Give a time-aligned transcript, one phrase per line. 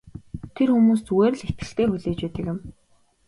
[0.55, 2.57] Тэр хүмүүс зүгээр л итгэлтэй хүлээж байдаг юм.